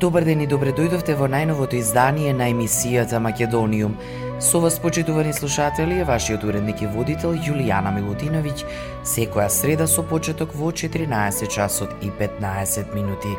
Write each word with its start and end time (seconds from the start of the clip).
Добар 0.00 0.24
ден 0.26 0.40
и 0.42 0.48
добре 0.50 0.72
дојдовте 0.74 1.14
во 1.14 1.28
најновото 1.30 1.78
издание 1.78 2.32
на 2.34 2.48
емисијата 2.50 3.22
Македониум. 3.22 3.94
Со 4.40 4.58
вас, 4.58 4.80
почитувани 4.82 5.32
слушатели, 5.32 6.00
е 6.00 6.08
вашиот 6.10 6.42
уредник 6.44 6.82
и 6.82 6.90
водител 6.90 7.38
Јулијана 7.38 7.94
Милутиновиќ, 7.94 8.66
секоја 9.14 9.46
среда 9.46 9.86
со 9.86 10.02
почеток 10.02 10.58
во 10.58 10.74
14 10.74 11.46
часот 11.46 11.94
и 12.02 12.10
15 12.10 12.94
минути. 12.98 13.38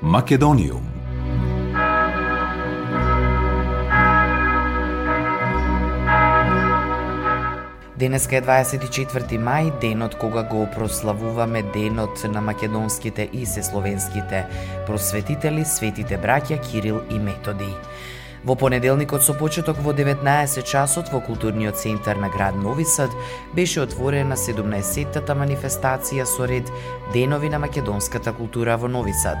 Македониум. 0.00 0.93
Денеска 7.94 8.40
е 8.40 8.42
24 8.42 9.38
мај, 9.38 9.68
денот 9.78 10.16
кога 10.18 10.42
го 10.42 10.64
прославуваме 10.74 11.62
денот 11.62 12.24
на 12.26 12.40
македонските 12.42 13.28
и 13.32 13.46
сесловенските 13.46 14.40
просветители, 14.86 15.62
светите 15.64 16.18
браќа 16.18 16.58
Кирил 16.58 17.04
и 17.10 17.20
Методи. 17.22 17.70
Во 18.44 18.56
понеделникот 18.58 19.22
со 19.22 19.32
почеток 19.32 19.78
во 19.78 19.94
19 19.94 20.66
часот 20.66 21.12
во 21.12 21.20
културниот 21.22 21.78
центар 21.78 22.16
на 22.16 22.28
град 22.28 22.58
Нови 22.58 22.84
Сад 22.84 23.14
беше 23.54 23.80
отворена 23.86 24.36
17-тата 24.36 25.38
манифестација 25.38 26.26
со 26.26 26.50
ред 26.50 26.68
Денови 27.14 27.48
на 27.48 27.62
македонската 27.62 28.34
култура 28.34 28.76
во 28.76 28.88
Нови 28.88 29.14
Сад. 29.14 29.38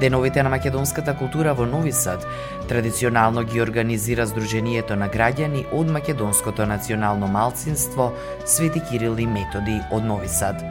Деновите 0.00 0.42
на 0.42 0.48
македонската 0.48 1.12
култура 1.16 1.52
во 1.54 1.66
Нови 1.66 1.92
Сад 1.92 2.26
традиционално 2.68 3.42
ги 3.44 3.60
организира 3.60 4.24
Сдруженијето 4.26 4.96
на 4.96 5.10
граѓани 5.12 5.66
од 5.76 5.90
македонското 5.92 6.64
национално 6.66 7.26
малцинство 7.28 8.12
Свети 8.46 8.80
Кирил 8.80 9.18
и 9.18 9.26
Методи 9.26 9.76
од 9.92 10.04
Нови 10.04 10.28
Сад. 10.28 10.62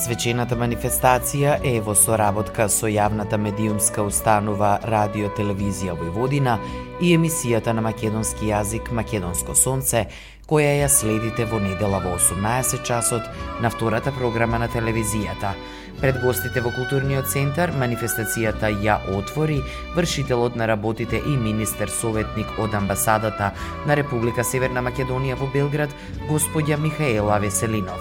Свечената 0.00 0.56
манифестација 0.56 1.58
е 1.60 1.80
во 1.84 1.92
соработка 1.92 2.70
со 2.72 2.88
јавната 2.88 3.36
медиумска 3.36 4.00
установа 4.06 4.78
Радио 4.88 5.28
Телевизија 5.36 5.98
Војводина 6.00 6.56
и 7.02 7.12
емисијата 7.18 7.76
на 7.76 7.84
македонски 7.84 8.48
јазик 8.48 8.88
Македонско 8.96 9.54
сонце, 9.54 10.06
која 10.48 10.72
ја 10.80 10.88
следите 10.88 11.44
во 11.44 11.60
недела 11.60 12.00
во 12.00 12.16
18 12.16 12.80
часот 12.86 13.28
на 13.60 13.68
втората 13.68 14.12
програма 14.12 14.58
на 14.58 14.68
телевизијата. 14.72 15.52
Пред 16.00 16.16
гостите 16.22 16.62
во 16.64 16.70
културниот 16.72 17.26
центар 17.28 17.74
манифестацијата 17.76 18.70
ја 18.72 18.94
отвори 19.12 19.58
вршителот 19.92 20.54
на 20.56 20.64
работите 20.70 21.20
и 21.20 21.36
министер 21.36 21.92
советник 21.92 22.48
од 22.58 22.74
амбасадата 22.74 23.50
на 23.86 23.96
Република 24.00 24.44
Северна 24.44 24.80
Македонија 24.80 25.36
во 25.36 25.50
Белград, 25.52 25.92
господја 26.30 26.80
Михаела 26.80 27.36
Веселинов. 27.44 28.00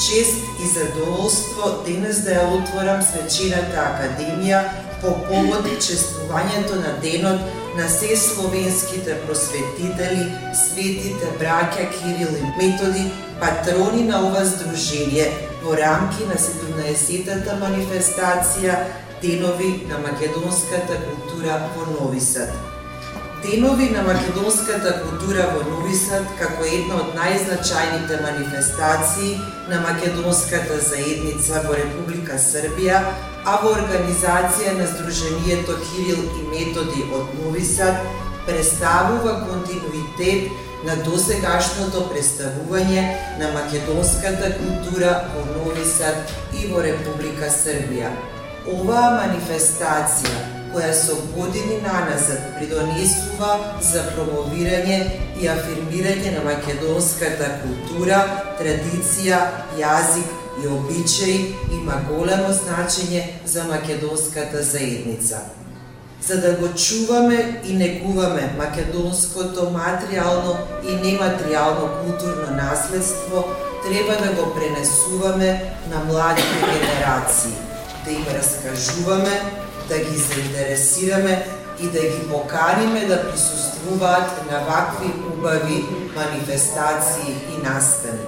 Чест 0.00 0.40
и 0.64 0.70
задоволство 0.72 1.84
денес 1.84 2.24
да 2.24 2.38
ја 2.38 2.48
отворам 2.56 3.04
свечената 3.04 3.84
академија 3.90 4.64
по 5.04 5.12
повод 5.28 5.68
чествувањето 5.84 6.80
на 6.80 6.96
денот 7.04 7.44
на 7.76 7.88
се 7.88 8.16
словенските 8.16 9.20
просветители, 9.26 10.32
светите 10.56 11.36
браќа 11.36 11.90
Кирил 11.92 12.32
и 12.40 12.44
Методи, 12.56 13.10
патрони 13.40 14.04
на 14.08 14.26
ова 14.26 14.44
здружение 14.44 15.51
во 15.62 15.76
рамки 15.78 16.26
на 16.26 16.36
17-тата 16.38 17.56
манифестација 17.60 18.76
Денови 19.22 19.86
на 19.86 19.98
македонската 20.02 20.96
култура 21.06 21.60
во 21.76 21.84
Нови 21.92 22.20
Сад. 22.20 22.50
Денови 23.42 23.90
на 23.90 24.02
македонската 24.02 25.02
култура 25.02 25.44
во 25.54 25.62
Нови 25.68 25.94
Сад 25.94 26.26
како 26.40 26.66
една 26.66 26.98
од 27.04 27.12
најзначајните 27.18 28.18
манифестации 28.22 29.36
на 29.70 29.78
македонската 29.86 30.80
заедница 30.88 31.62
во 31.68 31.78
Република 31.78 32.38
Србија, 32.38 32.98
а 33.46 33.56
во 33.62 33.76
организација 33.78 34.74
на 34.80 34.90
Сдруженијето 34.90 35.78
Кирил 35.86 36.26
и 36.26 36.42
Методи 36.50 37.06
од 37.14 37.30
Нови 37.38 37.64
Сад 37.66 38.02
представува 38.46 39.38
континуитет 39.46 40.50
на 40.86 40.96
досегашното 41.06 42.06
представување 42.10 43.02
на 43.40 43.52
македонската 43.54 44.50
култура 44.58 45.12
во 45.34 45.44
Нови 45.52 45.84
Сад 45.86 46.32
и 46.58 46.66
во 46.72 46.82
Република 46.82 47.50
Србија. 47.50 48.10
Оваа 48.72 49.12
манифестација 49.20 50.42
која 50.72 50.92
со 50.96 51.16
години 51.36 51.78
наназад 51.84 52.44
придонесува 52.56 53.52
за 53.92 54.04
промовирање 54.12 54.98
и 55.40 55.48
афирмирање 55.54 56.36
на 56.36 56.44
македонската 56.46 57.50
култура, 57.62 58.22
традиција, 58.60 59.40
јазик 59.78 60.38
и 60.62 60.68
обичаи 60.68 61.54
има 61.78 62.02
големо 62.08 62.52
значење 62.62 63.26
за 63.46 63.64
македонската 63.70 64.62
заедница. 64.62 65.61
За 66.28 66.40
да 66.40 66.52
го 66.52 66.68
чуваме 66.74 67.60
и 67.64 67.72
негуваме 67.74 68.54
македонското 68.58 69.60
материјално 69.74 70.54
и 70.86 70.94
нематеријално 71.02 71.88
културно 71.98 72.56
наследство, 72.56 73.44
треба 73.82 74.14
да 74.26 74.32
го 74.32 74.54
пренесуваме 74.54 75.74
на 75.90 76.04
младите 76.04 76.58
генерации, 76.72 77.58
да 78.04 78.10
им 78.10 78.24
раскажуваме 78.38 79.42
да 79.88 79.98
ги 79.98 80.16
заинтересираме 80.16 81.46
и 81.80 81.86
да 81.86 82.00
ги 82.00 82.28
поканиме 82.30 83.06
да 83.06 83.30
присуствуваат 83.30 84.50
на 84.50 84.58
вакви 84.58 85.12
убави 85.32 85.84
манифестации 86.16 87.34
и 87.54 87.66
настани. 87.68 88.26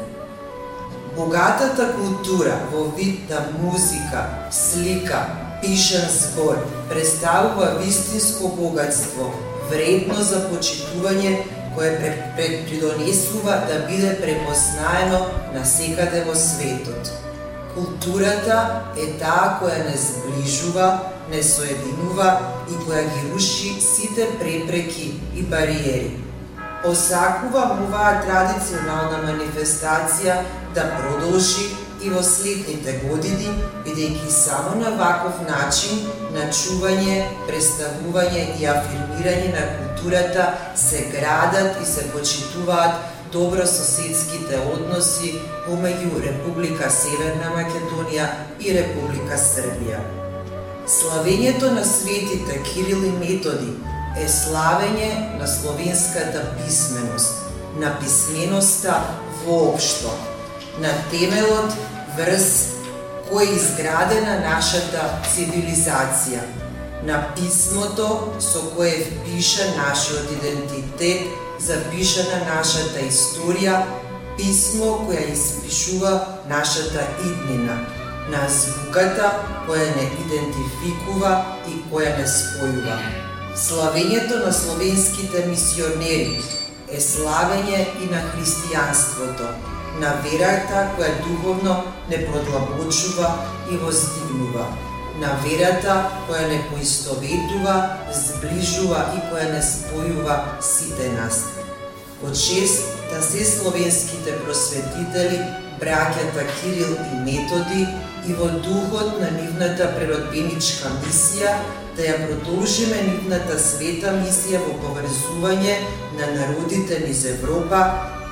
Богатата 1.16 1.94
култура 1.94 2.58
во 2.72 2.84
вид 2.96 3.30
на 3.30 3.46
музика, 3.62 4.24
слика, 4.50 5.26
пишен 5.64 6.08
збор 6.10 6.56
представува 6.90 7.78
вистинско 7.80 8.48
богатство, 8.48 9.30
вредно 9.70 10.20
за 10.20 10.44
почитување 10.50 11.38
кое 11.74 11.90
придонесува 12.36 13.54
да 13.68 13.78
биде 13.88 14.12
препознаено 14.20 15.20
на 15.54 15.64
секаде 15.64 16.24
во 16.28 16.34
светот. 16.36 17.12
Културата 17.74 18.58
е 18.96 19.08
таа 19.18 19.56
која 19.62 19.86
не 19.88 19.96
сближува, 19.98 20.88
не 21.30 21.40
соединува 21.42 22.28
и 22.68 22.76
која 22.84 23.06
ги 23.14 23.24
руши 23.32 23.72
сите 23.80 24.28
препреки 24.40 25.14
и 25.34 25.42
бариери. 25.42 26.12
Осакувам 26.84 27.86
оваа 27.86 28.20
традиционална 28.26 29.24
манифестација 29.24 30.42
да 30.76 30.84
продолжи 30.98 31.72
и 32.04 32.10
во 32.10 32.22
следните 32.22 33.00
години, 33.08 33.48
бидејќи 33.94 34.30
само 34.30 34.74
на 34.80 34.90
ваков 34.98 35.40
начин 35.46 36.06
на 36.34 36.48
чување, 36.50 37.24
представување 37.46 38.42
и 38.58 38.66
афирмирање 38.66 39.52
на 39.54 39.64
културата 39.76 40.46
се 40.76 41.06
градат 41.12 41.78
и 41.82 41.86
се 41.86 42.08
почитуваат 42.12 42.94
добрососедските 43.32 44.58
односи 44.72 45.34
помеѓу 45.66 46.20
Република 46.26 46.90
Северна 46.90 47.54
Македонија 47.54 48.28
и 48.60 48.74
Република 48.74 49.38
Србија. 49.38 50.02
Славењето 50.86 51.70
на 51.74 51.84
светите 51.84 52.60
Кирил 52.66 53.06
и 53.06 53.14
Методи 53.22 53.72
е 54.18 54.28
славење 54.28 55.38
на 55.38 55.46
словенската 55.46 56.44
писменост, 56.58 57.46
на 57.78 57.96
писменоста 58.00 59.00
воопшто, 59.44 60.12
на 60.82 60.92
темелот 61.10 61.74
врз 62.18 62.74
кој 63.30 63.48
е 63.48 63.56
изградена 63.56 64.36
нашата 64.44 65.02
цивилизација, 65.32 66.44
на 67.04 67.20
писмото 67.36 68.36
со 68.40 68.62
кое 68.76 69.04
впиша 69.08 69.66
нашиот 69.76 70.30
идентитет 70.38 71.28
запишана 71.60 72.44
нашата 72.48 73.04
историја, 73.04 73.82
писмо 74.36 75.04
која 75.04 75.28
испишува 75.32 76.14
нашата 76.48 77.04
иднина. 77.24 77.76
на 78.30 78.46
звуката 78.48 79.28
која 79.66 79.84
не 79.96 80.04
идентификува 80.24 81.32
и 81.68 81.76
која 81.90 82.14
не 82.18 82.26
спојува. 82.28 82.96
Славењето 83.56 84.40
на 84.44 84.52
словенските 84.52 85.44
мисионери 85.46 86.40
е 86.88 87.00
славење 87.00 87.84
и 88.02 88.08
на 88.10 88.22
христијанството, 88.30 89.50
на 90.00 90.14
верата 90.24 90.88
која 90.96 91.12
духовно 91.26 91.82
не 92.10 92.18
продлабочува 92.26 93.28
и 93.70 93.76
воздигнува, 93.76 94.66
на 95.20 95.34
верата 95.44 95.96
која 96.28 96.48
не 96.48 96.60
поистоветува, 96.70 97.76
зближува 98.10 99.04
и 99.16 99.20
која 99.30 99.52
не 99.52 99.62
спојува 99.62 100.38
сите 100.60 101.12
нас. 101.18 101.44
Од 102.24 102.34
шест 102.34 102.96
да 103.12 103.22
се 103.22 103.44
словенските 103.44 104.34
просветители, 104.44 105.38
браќата 105.80 106.46
Кирил 106.56 106.96
и 107.12 107.22
Методи, 107.26 107.86
и 108.26 108.32
во 108.32 108.48
духот 108.64 109.20
на 109.20 109.30
нивната 109.30 109.90
природбеничка 109.96 110.90
мисија 111.04 111.52
да 111.96 112.02
ја 112.02 112.14
продолжиме 112.26 113.02
нивната 113.10 113.58
света 113.60 114.14
мисија 114.16 114.62
во 114.64 114.74
поврзување 114.82 115.76
на 116.18 116.30
народите 116.38 117.02
низ 117.04 117.24
Европа 117.28 117.82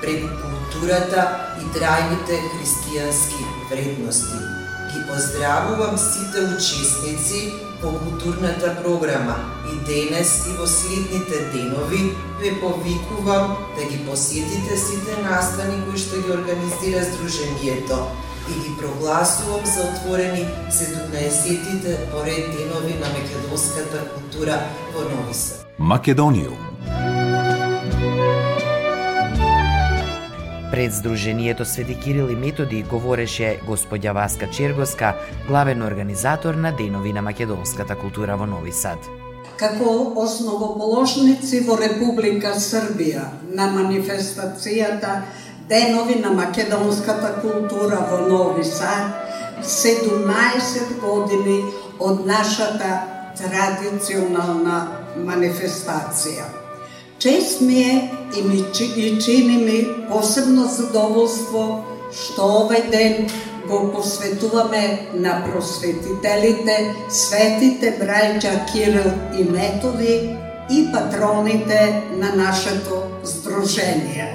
преку 0.03 0.29
културата 0.43 1.23
и 1.63 1.65
трајните 1.75 2.39
христијански 2.53 3.45
вредности. 3.71 4.39
Ги 4.93 5.01
поздравувам 5.09 5.99
сите 5.99 6.41
учесници 6.57 7.53
по 7.81 7.93
културната 7.99 8.77
програма 8.83 9.37
и 9.73 9.77
денес 9.87 10.47
и 10.51 10.57
во 10.59 10.67
следните 10.67 11.39
денови 11.55 12.03
ве 12.41 12.51
повикувам 12.61 13.57
да 13.77 13.85
ги 13.85 13.99
посетите 14.07 14.77
сите 14.77 15.17
настани 15.23 15.79
кои 15.87 15.99
што 15.99 16.21
ги 16.23 16.35
организира 16.35 17.07
Сдруженијето 17.07 18.03
и 18.51 18.55
ги 18.61 18.77
прогласувам 18.79 19.67
за 19.67 19.83
отворени 19.89 20.47
17-тите 20.71 22.11
поред 22.11 22.51
денови 22.59 22.95
на 23.01 23.09
македонската 23.17 24.05
култура 24.15 24.59
во 24.95 25.01
Нови 25.01 25.35
Сад. 25.35 25.67
Македониум. 25.79 26.59
Пред 30.73 30.93
Сдруженијето 30.93 31.65
Свети 31.65 31.95
Кирил 32.01 32.31
и 32.33 32.35
Методи 32.35 32.79
говореше 32.83 33.59
господја 33.69 34.15
Васка 34.17 34.47
Чергоска, 34.49 35.11
главен 35.47 35.83
организатор 35.83 36.55
на 36.55 36.73
Денови 36.73 37.13
на 37.13 37.23
македонската 37.23 37.93
култура 37.95 38.37
во 38.41 38.47
Нови 38.47 38.73
Сад. 38.73 38.97
Како 39.61 40.15
основоположници 40.17 41.61
во 41.67 41.77
Република 41.77 42.55
Србија 42.57 43.27
на 43.53 43.69
манифестацијата 43.75 45.19
Денови 45.69 46.17
на 46.25 46.33
македонската 46.33 47.35
култура 47.45 48.01
во 48.09 48.23
Нови 48.25 48.65
Сад, 48.65 49.13
17 49.61 50.97
години 51.05 51.61
од 52.01 52.25
нашата 52.25 52.97
традиционална 53.37 54.81
манифестација. 55.21 56.62
Чест 57.23 57.61
ми 57.61 57.81
е 57.81 58.11
и 58.39 58.43
ми 58.43 58.65
и 58.97 59.19
чини 59.21 59.57
ми 59.65 59.87
посебно 60.09 60.63
задоволство 60.67 61.67
што 62.21 62.47
овај 62.63 62.89
ден 62.91 63.29
го 63.69 63.79
посветуваме 63.93 64.83
на 65.15 65.37
просветителите, 65.45 66.75
светите 67.19 67.93
браќа 68.01 68.57
Кирил 68.73 69.07
и 69.39 69.45
Методи 69.45 70.17
и 70.71 70.81
патроните 70.91 72.03
на 72.19 72.33
нашето 72.35 72.99
здружение. 73.23 74.27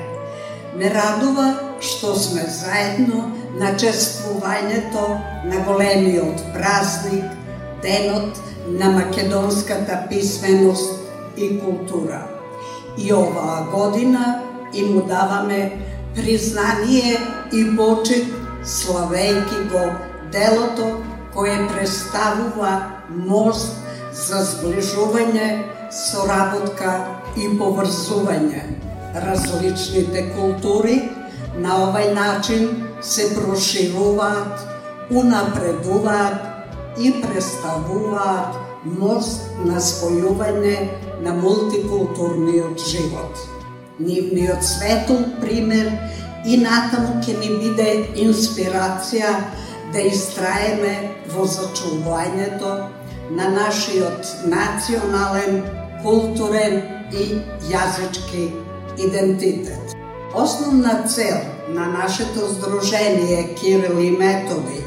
Ме 0.78 0.94
радува 0.96 1.50
што 1.82 2.16
сме 2.16 2.48
заедно 2.48 3.26
на 3.60 3.76
чествувањето 3.76 5.10
на 5.44 5.60
големиот 5.68 6.40
празник, 6.56 7.28
денот 7.84 8.42
на 8.80 8.96
македонската 8.96 10.08
писменост 10.10 11.00
и 11.36 11.60
култура. 11.60 12.37
И 12.98 13.14
оваа 13.14 13.68
година 13.72 14.42
и 14.74 14.84
му 14.84 15.02
даваме 15.02 15.72
признание 16.16 17.18
и 17.54 17.78
почет 17.78 18.26
славејки 18.66 19.70
го 19.72 19.84
делото 20.32 21.04
кое 21.34 21.56
представува 21.70 22.72
мост 23.10 23.78
за 24.12 24.42
сближување, 24.42 25.64
соработка 25.92 26.94
и 27.38 27.48
поврзување. 27.60 28.64
Различните 29.28 30.26
култури, 30.34 30.98
на 31.58 31.78
овај 31.86 32.14
начин 32.14 32.88
се 33.02 33.30
прошируваат, 33.36 34.66
унапредуваат 35.12 36.67
и 37.00 37.12
представуваат 37.22 38.58
мост 39.00 39.50
на 39.66 39.82
спојување 39.82 40.78
на 41.24 41.34
мултикултурниот 41.38 42.82
живот. 42.90 43.42
Нивниот 44.00 44.64
светол 44.64 45.24
пример 45.42 45.92
и 46.46 46.58
натаму 46.62 47.20
ќе 47.26 47.38
ни 47.40 47.50
биде 47.62 47.90
инспирација 48.26 49.34
да 49.94 50.04
истраеме 50.12 50.94
во 51.34 51.46
зачувањето 51.46 52.74
на 53.32 53.50
нашиот 53.52 54.48
национален, 54.48 55.62
културен 56.04 56.82
и 57.12 57.42
јазички 57.72 58.50
идентитет. 58.98 59.96
Основна 60.36 61.04
цел 61.08 61.38
на 61.70 61.88
нашето 61.88 62.48
здружение 62.48 63.56
Кирил 63.56 64.00
и 64.00 64.12
Методи 64.12 64.87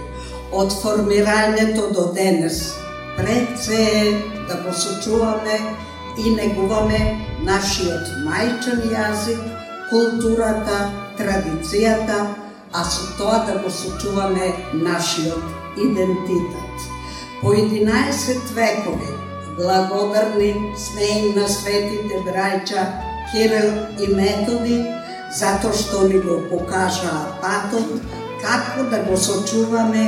од 0.53 0.73
формирањето 0.83 1.91
до 1.95 2.13
денес 2.15 2.75
пред 3.17 3.59
се 3.59 3.83
е 3.83 4.13
да 4.49 4.55
го 4.65 4.73
сочуваме 4.75 5.59
и 6.19 6.31
негуваме 6.35 7.01
нашиот 7.47 8.11
мајчен 8.27 8.83
јазик, 8.93 9.41
културата, 9.91 10.91
традицијата, 11.19 12.19
а 12.73 12.85
со 12.85 13.07
тоа 13.19 13.45
да 13.47 13.59
го 13.63 13.71
сочуваме 13.71 14.53
нашиот 14.75 15.45
идентитет. 15.79 16.77
По 17.41 17.55
11 17.55 18.55
векови 18.55 19.11
благодарни 19.89 20.55
сме 20.77 21.07
им 21.19 21.35
на 21.37 21.49
светите 21.49 22.23
брајча 22.27 22.87
Кирил 23.31 23.71
и 24.01 24.15
Методи, 24.15 24.85
затоа 25.31 25.73
што 25.73 26.09
ни 26.09 26.19
го 26.19 26.41
покажаа 26.51 27.39
патот 27.43 28.03
како 28.43 28.89
да 28.91 29.03
го 29.05 29.17
сочуваме 29.17 30.05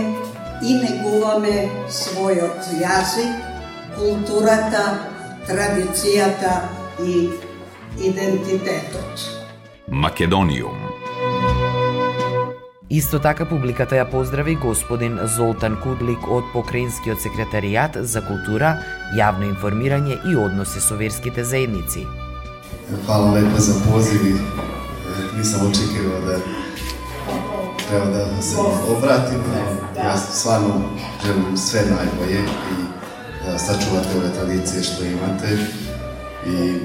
и 0.63 0.75
негуваме 0.79 1.69
својот 1.91 2.71
јазик, 2.79 3.35
културата, 3.97 4.85
традицијата 5.49 6.61
и 7.05 7.29
идентитетот. 7.99 9.29
Македониум. 9.89 10.79
Исто 12.93 13.19
така 13.19 13.47
публиката 13.49 13.97
ја 13.97 14.05
поздрави 14.05 14.55
господин 14.61 15.19
Золтан 15.37 15.79
Кудлик 15.81 16.27
од 16.29 16.45
Покраинскиот 16.53 17.23
секретаријат 17.25 17.97
за 18.05 18.21
култура, 18.21 18.75
јавно 19.17 19.49
информирање 19.49 20.19
и 20.29 20.37
односи 20.37 20.81
со 20.81 20.99
верските 21.01 21.45
заедници. 21.45 22.05
Lepa 23.09 23.59
za 23.59 23.79
poziv 23.89 24.27
i 24.27 24.35
nisam 25.39 25.67
očekivao 25.71 26.21
da 26.27 26.37
treba 27.89 28.05
da 28.05 28.43
se 28.43 28.57
obratim. 28.97 29.41
ja 30.05 30.17
stvarno 30.17 30.75
želim 31.27 31.57
sve 31.57 31.81
najbolje 31.81 32.39
i 32.39 32.45
e, 32.45 33.51
da 33.51 33.59
sačuvate 33.59 34.09
ove 34.17 34.33
tradicije 34.35 34.83
što 34.83 35.05
imate 35.05 35.57
i 36.47 36.79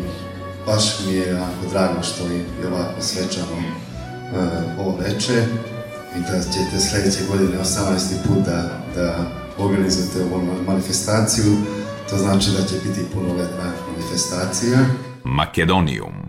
baš 0.65 1.05
mi 1.05 1.13
je 1.13 1.27
jako 1.27 1.69
drago 1.71 2.03
što 2.03 2.23
je 2.23 2.67
ovako 2.67 3.01
svečano 3.01 3.57
e, 3.57 3.71
ovo 4.79 4.97
veče 4.97 5.45
i 6.17 6.19
da 6.19 6.43
ćete 6.43 6.79
sljedeće 6.79 7.19
godine 7.29 7.59
18. 7.59 8.27
put 8.27 8.45
da, 8.45 8.81
da 8.95 9.17
organizujete 9.57 10.35
ovu 10.35 10.41
manifestaciju, 10.67 11.57
to 12.09 12.17
znači 12.17 12.49
da 12.51 12.67
će 12.67 12.75
biti 12.87 13.05
punoletna 13.13 13.71
manifestacija. 13.91 14.79
Makedonijum 15.23 16.26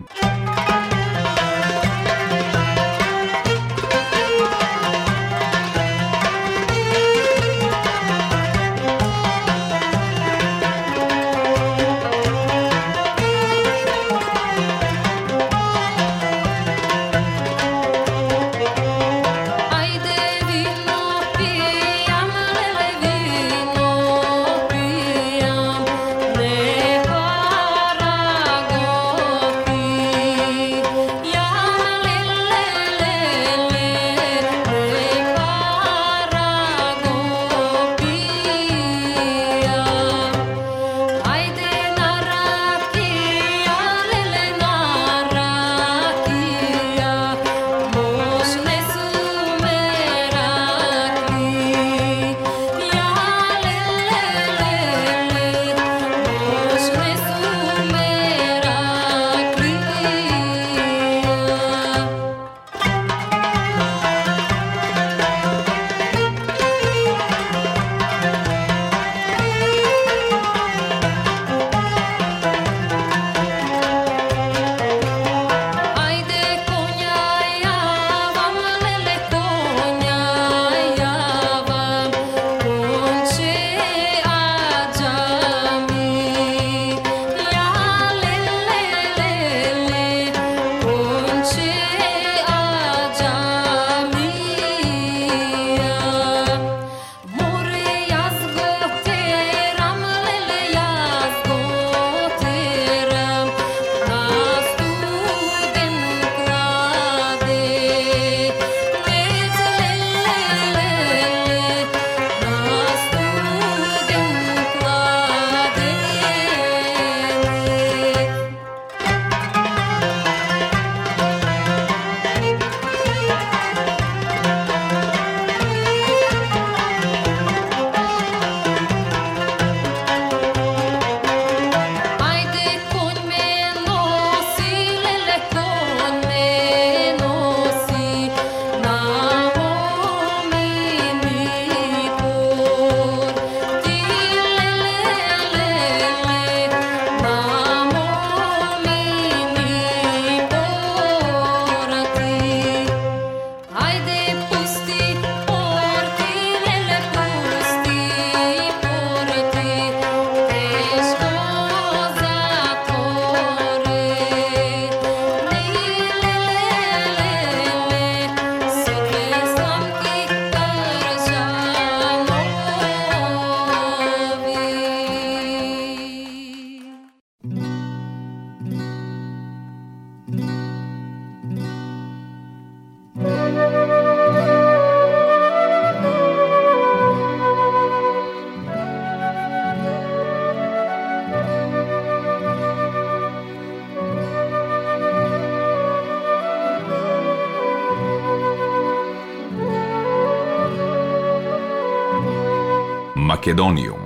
Македониум. 203.59 203.99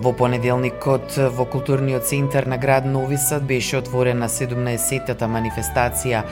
Во 0.00 0.12
понеделникот 0.12 1.18
во 1.36 1.44
културниот 1.44 2.06
центар 2.08 2.46
на 2.46 2.56
град 2.56 2.86
Нови 2.86 3.18
Сад 3.18 3.44
беше 3.44 3.76
отворена 3.76 4.28
17-тата 4.28 5.28
манифестација 5.28 6.24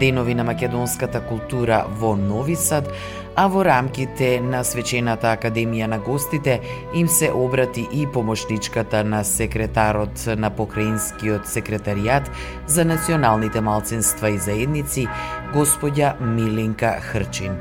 Денови 0.00 0.34
на 0.34 0.44
македонската 0.44 1.20
култура 1.20 1.84
во 2.00 2.16
Нови 2.16 2.56
Сад, 2.56 2.88
а 3.36 3.46
во 3.46 3.62
рамките 3.64 4.40
на 4.40 4.64
Свечената 4.64 5.30
академија 5.36 5.86
на 5.86 5.98
гостите 5.98 6.58
им 6.94 7.08
се 7.08 7.30
обрати 7.30 7.86
и 7.92 8.06
помошничката 8.06 9.04
на 9.04 9.22
секретарот 9.24 10.26
на 10.36 10.50
покраинскиот 10.50 11.46
секретаријат 11.46 12.28
за 12.66 12.84
националните 12.84 13.60
малцинства 13.60 14.30
и 14.30 14.38
заедници, 14.38 15.06
gospođa 15.54 16.14
Milinka 16.20 16.92
Hrčin. 17.00 17.52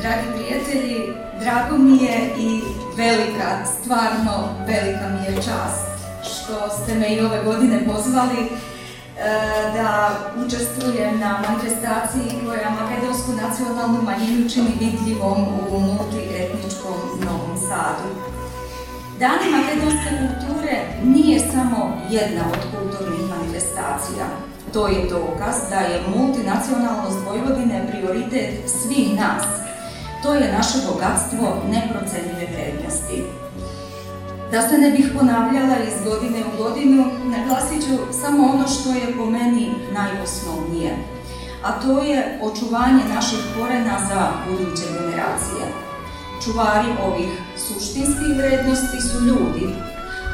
Dragi 0.00 0.26
prijatelji, 0.34 1.12
drago 1.40 1.78
mi 1.78 1.96
je 1.96 2.30
i 2.38 2.60
velika, 2.96 3.64
stvarno 3.64 4.48
velika 4.66 5.08
mi 5.08 5.24
je 5.26 5.42
čast 5.42 5.92
što 6.30 6.68
ste 6.68 6.94
me 6.94 7.14
i 7.14 7.20
ove 7.20 7.42
godine 7.44 7.80
pozvali 7.86 8.40
e, 8.42 8.48
da 9.74 10.10
učestvujem 10.46 11.20
na 11.20 11.42
manifestaciji 11.48 12.40
koja 12.46 12.70
makedonsku 12.70 13.32
nacionalnu 13.42 14.02
manjinu 14.02 14.50
čini 14.50 14.70
vidljivom 14.80 15.40
u 15.70 15.80
multietničkom 15.80 16.98
Novom 17.24 17.56
Sadu. 17.68 18.08
Dani 19.18 19.46
makedonske 19.56 20.10
kulture 20.20 20.76
nije 21.04 21.38
samo 21.40 22.00
jedna 22.10 22.42
od 22.52 22.62
kulturnih 22.72 23.20
manifestacija. 23.36 24.51
To 24.72 24.86
je 24.88 25.08
dokaz 25.10 25.56
da 25.70 25.80
je 25.80 26.02
multinacionalnost 26.16 27.18
Vojvodine 27.26 27.86
prioritet 27.90 28.50
svih 28.66 29.16
nas. 29.20 29.44
To 30.22 30.34
je 30.34 30.52
naše 30.52 30.78
bogatstvo 30.92 31.62
neprocenjive 31.72 32.46
vrednosti. 32.52 33.22
Da 34.52 34.68
se 34.68 34.78
ne 34.78 34.90
bih 34.90 35.06
ponavljala 35.18 35.76
iz 35.78 36.04
godine 36.04 36.40
u 36.46 36.62
godinu, 36.62 37.04
naglasit 37.24 37.82
ću 37.82 37.94
samo 38.20 38.52
ono 38.54 38.68
što 38.68 38.90
je 38.90 39.16
po 39.18 39.26
meni 39.26 39.70
najosnovnije, 39.92 40.96
a 41.64 41.80
to 41.80 42.02
je 42.02 42.38
očuvanje 42.42 43.04
naših 43.14 43.38
korena 43.58 43.96
za 44.08 44.20
buduće 44.46 44.82
generacije. 44.98 45.64
Čuvari 46.44 46.88
ovih 47.06 47.30
suštinskih 47.56 48.36
vrednosti 48.36 49.00
su 49.00 49.24
ljudi, 49.26 49.66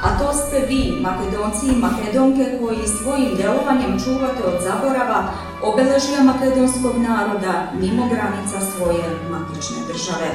a 0.03 0.19
to 0.19 0.33
ste 0.33 0.67
vi, 0.69 1.01
makedonci 1.01 1.67
i 1.67 1.81
makedonke, 1.87 2.45
koji 2.61 2.89
svojim 2.99 3.31
delovanjem 3.37 4.01
čuvate 4.05 4.43
od 4.51 4.63
zaborava 4.63 5.21
obeležja 5.63 6.21
makedonskog 6.25 6.97
naroda 7.09 7.73
mimo 7.81 8.09
granica 8.13 8.59
svoje 8.61 9.05
matične 9.31 9.77
države. 9.91 10.31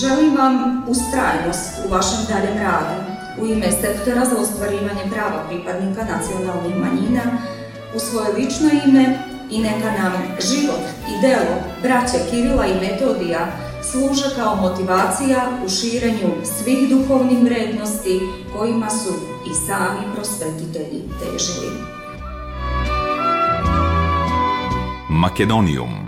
Želim 0.00 0.36
vam 0.36 0.84
ustrajnost 0.88 1.70
u 1.84 1.90
vašem 1.94 2.22
daljem 2.28 2.58
radu 2.62 2.96
u 3.40 3.46
ime 3.46 3.72
sektora 3.72 4.24
za 4.24 4.36
ostvarivanje 4.36 5.04
prava 5.12 5.44
pripadnika 5.48 6.02
nacionalnih 6.14 6.76
manjina 6.76 7.22
u 7.96 7.98
svoje 7.98 8.32
lično 8.32 8.68
ime 8.86 9.18
i 9.50 9.58
neka 9.60 9.90
nam 10.02 10.12
život 10.50 10.84
i 11.10 11.20
delo 11.22 11.54
braće 11.82 12.18
Kirila 12.30 12.66
i 12.66 12.80
Metodija 12.80 13.46
služe 13.90 14.34
kao 14.36 14.56
motivacija 14.56 15.58
u 15.64 15.68
širenju 15.68 16.30
svih 16.44 16.88
duhovnih 16.90 17.38
vrednosti 17.42 18.20
kojima 18.56 18.90
su 18.90 19.12
i 19.50 19.54
sami 19.54 20.14
prosvetitelji 20.14 21.02
težili. 21.20 21.72
Македониум 25.08 26.04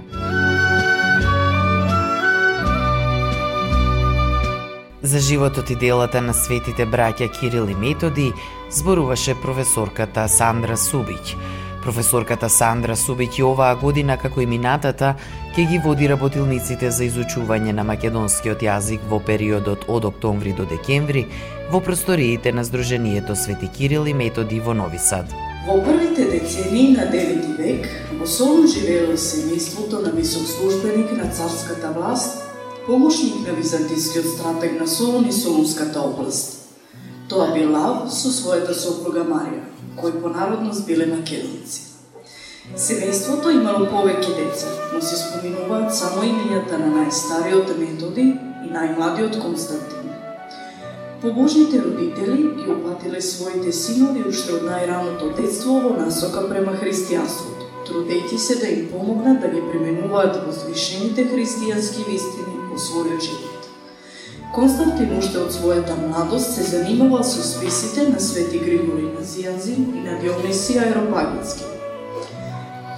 За 5.02 5.18
животот 5.20 5.70
и 5.70 5.76
делата 5.76 6.20
на 6.20 6.32
светите 6.34 6.82
браќа 6.86 7.28
Кирил 7.30 7.68
и 7.70 7.74
Методи 7.74 8.32
зборуваше 8.70 9.36
професорката 9.42 10.28
Сандра 10.28 10.76
Субиќ. 10.76 11.36
Професорката 11.86 12.48
Сандра 12.50 12.96
Субиќ 12.98 13.44
оваа 13.46 13.76
година, 13.78 14.16
како 14.18 14.40
и 14.42 14.46
минатата, 14.50 15.12
ќе 15.54 15.66
ги 15.70 15.76
води 15.84 16.08
работилниците 16.10 16.88
за 16.90 17.04
изучување 17.06 17.74
на 17.78 17.84
македонскиот 17.86 18.64
јазик 18.66 19.04
во 19.10 19.20
периодот 19.28 19.84
од 19.96 20.08
октомври 20.08 20.54
до 20.58 20.66
декември 20.66 21.22
во 21.70 21.78
просториите 21.88 22.50
на 22.52 22.64
Сдруженијето 22.66 23.36
Свети 23.38 23.70
Кирил 23.76 24.10
и 24.10 24.14
Методи 24.22 24.58
во 24.58 24.74
Нови 24.74 24.98
Сад. 24.98 25.30
Во 25.68 25.78
првите 25.86 26.26
децени 26.32 26.88
на 26.96 27.06
9 27.12 27.54
век 27.60 27.86
во 28.18 28.26
Солун 28.26 28.66
живеело 28.66 29.14
семејството 29.14 30.02
на 30.02 30.10
висок 30.18 30.50
службеник 30.56 31.14
на 31.14 31.30
царската 31.30 31.94
власт 31.94 32.42
помошник 32.86 33.46
на 33.46 33.54
византискиот 33.54 34.26
стратег 34.34 34.80
на 34.80 34.88
Солун 34.88 35.30
и 35.30 35.32
Солунската 35.32 36.02
област. 36.02 36.66
Тоа 37.28 37.54
бил 37.54 37.70
Лав 37.70 38.10
со 38.10 38.34
својата 38.34 38.74
сопруга 38.74 39.22
Марија, 39.22 39.62
кои 39.96 40.12
по 40.22 40.28
народност 40.28 40.86
биле 40.86 41.06
македонци. 41.06 41.82
Семејството 42.74 43.52
имало 43.54 43.86
повеќе 43.86 44.32
деца, 44.36 44.70
но 44.92 45.00
се 45.00 45.16
споминуваат 45.16 45.94
само 45.94 46.24
имењата 46.26 46.80
на 46.82 46.88
најстариот 46.96 47.70
Методи 47.78 48.26
и 48.66 48.72
најмладиот 48.74 49.38
Константин. 49.42 50.10
Побожните 51.22 51.78
родители 51.84 52.50
ги 52.58 52.70
упатиле 52.72 53.20
своите 53.20 53.72
синови 53.72 54.26
уште 54.28 54.58
од 54.58 54.66
најраното 54.66 55.30
детство 55.38 55.78
во 55.86 55.94
насока 55.96 56.42
према 56.50 56.74
христијанството, 56.82 57.70
трудејќи 57.88 58.38
се 58.38 58.60
да 58.60 58.68
им 58.74 58.88
помогнат 58.90 59.40
да 59.40 59.48
ги 59.54 59.62
пременуваат 59.70 60.42
возвишените 60.46 61.30
христијански 61.32 62.04
вистини 62.10 62.64
во 62.70 62.82
својот 62.88 63.22
живот. 63.28 63.45
Константин 64.54 65.18
уште 65.18 65.40
од 65.42 65.50
својата 65.52 65.94
младост 65.98 66.54
се 66.54 66.62
занимавал 66.62 67.24
со 67.24 67.42
списите 67.42 68.06
на 68.08 68.20
Свети 68.20 68.58
Григори 68.62 69.10
Назијанзин 69.16 69.88
и 69.98 70.04
на 70.04 70.20
Дионисија 70.22 70.86
Аеропагински. 70.86 71.64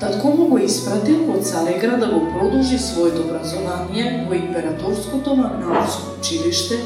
Татко 0.01 0.29
му 0.29 0.47
го 0.53 0.59
испратил 0.59 1.25
во 1.27 1.41
Цареград 1.43 2.01
да 2.01 2.07
го 2.13 2.21
продолжи 2.35 2.79
своето 2.79 3.25
образование 3.25 4.27
во 4.29 4.35
Императорското 4.35 5.35
магнаутско 5.37 6.19
училиште, 6.19 6.79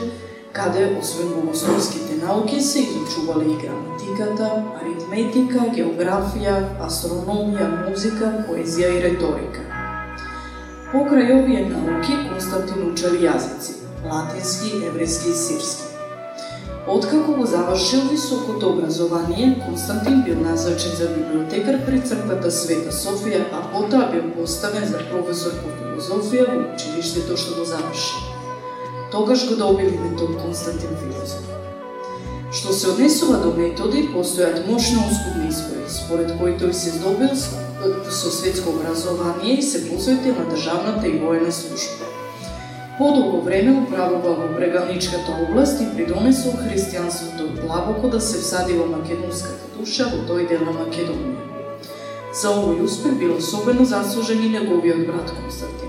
каде, 0.52 0.97
освен 1.00 1.28
богословските 1.35 2.25
науки, 2.26 2.61
се 2.61 2.81
изучувале 2.81 3.45
и 3.45 3.59
граматиката, 3.66 4.64
аритметика, 4.81 5.69
географија, 5.76 6.57
астрономија, 6.88 7.69
музика, 7.90 8.33
поезија 8.49 8.95
и 8.97 9.04
реторика. 9.11 9.69
Покрај 10.92 11.37
овие 11.37 11.69
науки, 11.69 12.16
Константин 12.31 12.92
учел 12.92 13.21
јазици– 13.21 13.78
латински, 14.11 14.76
еврејски 14.88 15.30
и 15.30 15.35
сирски. 15.35 15.82
Откако 16.88 17.32
го 17.32 17.47
завршил 17.47 18.00
високото 18.11 18.68
образование, 18.68 19.62
Константин 19.66 20.23
бил 20.23 20.40
назначен 20.40 20.90
за 20.97 21.09
библиотекар 21.09 21.87
при 21.87 22.00
црквата 22.00 22.50
Света 22.50 22.90
Софија, 22.90 23.44
а 23.52 23.62
потоа 23.71 24.11
бил 24.11 24.32
поставен 24.35 24.88
за 24.90 24.99
професор 25.11 25.54
по 25.62 25.71
филозофија 25.78 26.49
во 26.50 26.59
училиштето 26.75 27.37
што 27.37 27.54
го 27.61 27.64
заврши. 27.64 28.18
Тогаш 29.12 29.49
го 29.49 29.56
добил 29.56 29.94
името 29.94 30.26
Константин 30.42 30.97
Филозоф. 31.02 31.47
Што 32.52 32.73
се 32.73 32.90
однесува 32.90 33.38
до 33.38 33.54
методи, 33.54 34.09
постојат 34.11 34.66
мощно 34.66 35.06
оскудни 35.06 35.49
избори, 35.49 35.87
според 35.88 36.35
кои 36.38 36.59
тој 36.59 36.73
се 36.73 36.99
здобил 36.99 37.30
со 38.11 38.30
светско 38.30 38.75
образование 38.75 39.54
и 39.54 39.62
се 39.62 39.87
посветил 39.88 40.35
на 40.35 40.50
државната 40.50 41.06
и 41.09 41.18
воена 41.18 41.52
служба. 41.52 42.12
Подолго 42.99 43.40
време 43.40 43.72
управува 43.72 44.34
во 44.37 44.46
прегалничката 44.56 45.32
област 45.42 45.80
и 45.80 45.87
придонесол 45.96 46.58
христијанството 46.61 47.46
длабоко 47.62 48.08
да 48.12 48.20
се 48.20 48.38
всади 48.38 48.75
во 48.76 48.84
македонската 48.87 49.70
душа 49.78 50.11
во 50.12 50.20
тој 50.28 50.44
дел 50.50 50.61
на 50.66 50.75
Македонија. 50.76 51.40
За 52.37 52.52
овој 52.52 52.82
успех 52.84 53.16
бил 53.22 53.32
особено 53.37 53.87
заслужен 53.88 54.44
и 54.44 54.50
неговиот 54.52 55.06
брат 55.06 55.32
Константин. 55.38 55.88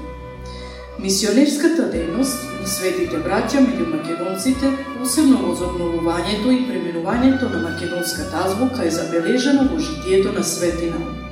Мисионерската 0.99 1.89
дејност 1.91 2.39
на 2.61 2.71
светите 2.71 3.19
браќа 3.19 3.65
меѓу 3.67 3.89
македонците, 3.97 4.71
посебно 4.95 5.41
во 5.43 5.51
обновувањето 5.67 6.55
и 6.55 6.63
пременувањето 6.69 7.51
на 7.51 7.67
македонската 7.67 8.45
азбука 8.45 8.87
е 8.87 8.95
забележено 8.95 9.67
во 9.73 9.79
житието 9.79 10.31
на 10.31 10.43
Светина 10.43 11.22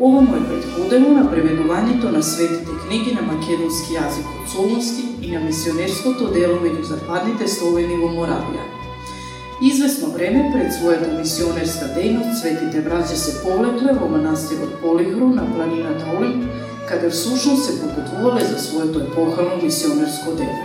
Ова 0.00 0.20
му 0.20 0.36
е 0.36 0.48
предходено 0.48 1.08
на 1.08 1.24
преведувањето 1.26 2.10
на 2.14 2.22
светите 2.22 2.70
книги 2.86 3.14
на 3.14 3.22
македонски 3.26 3.96
јазик 3.96 4.28
од 4.30 4.52
Солунски 4.52 5.02
и 5.26 5.32
на 5.32 5.40
мисионерското 5.42 6.28
дело 6.36 6.60
меѓу 6.62 6.84
западните 6.86 7.48
словени 7.48 7.96
во 7.98 8.12
Моравија. 8.12 8.62
Известно 9.70 10.12
време 10.14 10.44
пред 10.52 10.70
својата 10.76 11.18
мисионерска 11.18 11.90
дејност, 11.96 12.38
светите 12.38 12.84
браќа 12.86 13.18
се 13.24 13.34
повлекле 13.42 13.96
во 13.98 14.06
манастирот 14.14 14.78
Полихру 14.84 15.32
на 15.34 15.50
планината 15.50 16.06
Олимп, 16.14 16.46
каде 16.88 17.10
всушност 17.10 17.66
се 17.66 17.80
подготвувале 17.80 18.44
за 18.44 18.58
своето 18.58 19.00
епохално 19.00 19.62
мисионерско 19.62 20.38
дело. 20.38 20.62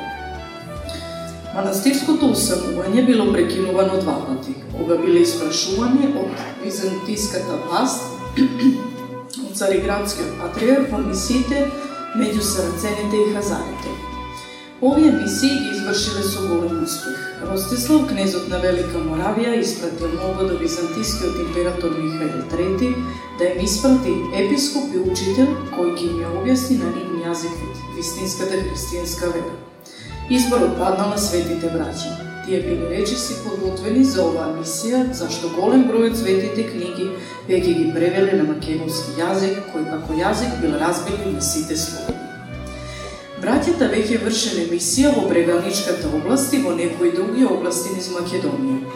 Манастирското 1.56 2.36
усамување 2.38 3.06
било 3.10 3.32
прекинувано 3.34 3.98
два 3.98 4.22
пати, 4.28 4.54
кога 4.78 5.02
биле 5.02 5.26
испрашувани 5.26 6.14
од 6.22 6.50
византиската 6.64 7.64
власт 7.66 8.14
цариградскиот 9.56 10.40
патриарх 10.42 10.90
во 10.92 11.04
мисиите 11.04 11.68
меѓу 12.16 12.42
сарацените 12.42 13.22
и 13.22 13.34
хазарите. 13.36 13.94
Овие 14.82 15.12
мисии 15.12 15.60
ги 15.60 15.70
извршиле 15.72 16.24
со 16.24 16.42
голем 16.48 16.84
успех. 16.84 17.20
Ростислав, 17.50 18.08
кнезот 18.08 18.50
на 18.50 18.58
Велика 18.60 19.00
Моравија, 19.00 19.62
испратил 19.62 20.10
молба 20.20 20.44
до 20.50 20.58
византискиот 20.58 21.40
император 21.40 21.92
Михаил 21.92 22.44
III 22.52 22.96
да 23.40 23.46
им 23.46 23.66
испрати 23.66 24.14
епископ 24.34 24.94
и 24.94 25.00
учител 25.00 25.56
кој 25.78 25.96
ги 25.96 26.12
им 26.12 26.36
објасни 26.42 26.82
на 26.84 26.92
нивни 26.92 27.24
јазик 27.24 27.56
вистинската 27.96 28.60
христијанска 28.60 29.32
вера. 29.34 29.56
Изборот 30.30 30.78
паднал 30.78 31.10
на 31.10 31.18
светите 31.18 31.72
браќа. 31.72 32.33
Тие 32.46 32.60
били 32.60 32.90
речиси 32.90 33.34
подготвени 33.44 34.02
за 34.04 34.26
оваа 34.28 34.50
мисија, 34.52 35.06
зашто 35.16 35.48
голем 35.56 35.86
број 35.88 36.10
од 36.10 36.18
светите 36.20 36.66
книги 36.68 37.06
веќе 37.48 37.76
ги 37.78 37.86
превеле 37.96 38.34
на 38.36 38.48
македонски 38.50 39.14
јазик, 39.16 39.62
кој 39.72 39.86
како 39.88 40.18
јазик 40.18 40.58
бил 40.60 40.74
разбили 40.82 41.32
на 41.32 41.40
сите 41.42 41.78
слови. 41.80 42.18
Браќата 43.40 43.88
веќе 43.94 44.20
вршеле 44.26 44.66
мисија 44.74 45.14
во 45.16 45.24
брегалничката 45.30 46.12
област 46.18 46.52
и 46.52 46.60
во 46.66 46.74
некои 46.76 47.14
други 47.16 47.48
области 47.48 47.96
низ 47.96 48.10
Македонија. 48.12 48.92